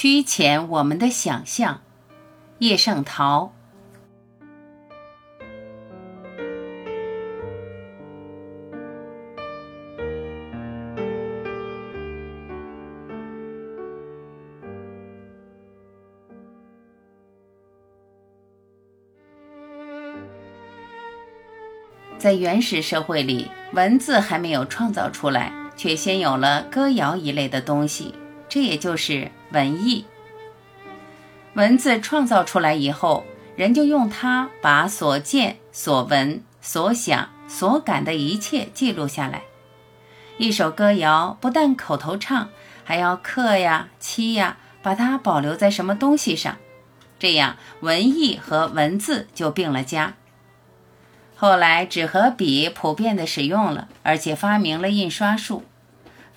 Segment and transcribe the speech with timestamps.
[0.00, 1.82] 趋前我们的想象，
[2.60, 3.52] 叶圣陶。
[22.16, 28.14] 在原始社会里，文字还没有创造出来，却先有了歌谣一类的东西，
[28.48, 30.04] 这也就是文艺。
[31.54, 33.24] 文字创造出来以后，
[33.56, 39.42] 人就用它把所见、所闻、所想、所感的一切记录下来。
[40.36, 42.50] 一首歌谣不但口头唱，
[42.84, 46.56] 还要刻呀、漆呀，把它保留在什么东西上，
[47.18, 50.14] 这样文艺和文字就并了家。
[51.34, 55.64] 后来，纸和笔普遍的使用了，而且发明了印刷术。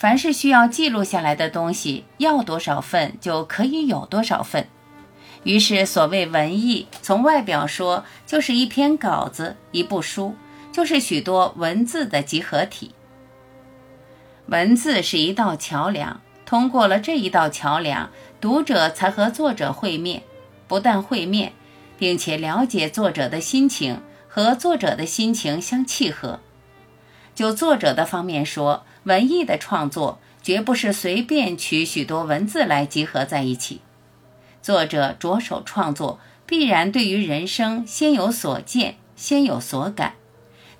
[0.00, 4.66] 凡是需要记录下来的东西，要多少份就可以有多少份。
[5.42, 10.36] 于是，所谓文艺，从外表说就是一篇稿子、一部书，
[10.72, 12.92] 就是许多文字的集合体。
[14.46, 18.08] 文字是一道桥梁，通过了这一道桥梁，
[18.40, 20.22] 读者才和作者会面，
[20.66, 21.52] 不但会面，
[21.98, 24.00] 并且了解作者的心情。
[24.26, 26.40] 和作者的心情相契合。
[27.34, 33.80] 就作者的方面说，文艺的创作绝不是随便取许多文字来集合在一起。
[34.62, 40.14] 作者着手创作，必然对于人生先有所见，先有所感。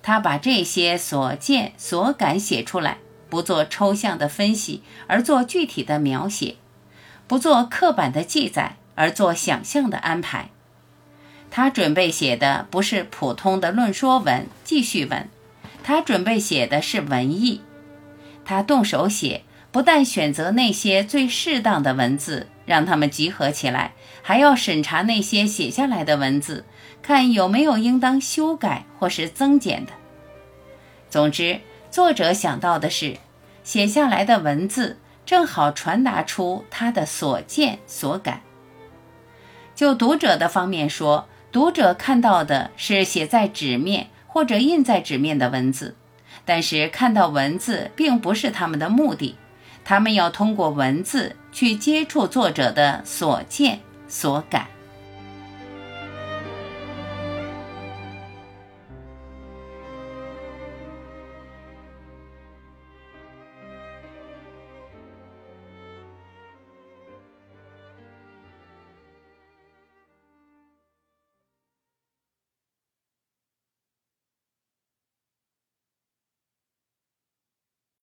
[0.02, 6.56] 他把这些所见所感写出来，不做抽象的分析，而做具体的描写；
[7.26, 10.50] 不做刻板的记载，而做想象的安排。
[11.50, 15.28] 他准备写的不是普通的论说文、记叙文，
[15.82, 17.60] 他准备写的是文艺。
[18.44, 26.64] 他动手写，不但选择那些最适当的文字，让他们集合起来，还要审查那些写下来的文字，
[27.02, 29.92] 看有没有应当修改或是增减的。
[31.08, 33.16] 总之，作者想到的是，
[33.62, 38.42] 写下来的文字正好传达出他的所见所感。
[39.74, 41.26] 就读者的方面说。
[41.52, 45.96] 读者看到的是写在纸面或者印在纸面的文字，
[46.44, 49.36] 但是看到文字并不是他们的目的，
[49.84, 54.66] 他们要通过文字去接触作者的所见所感。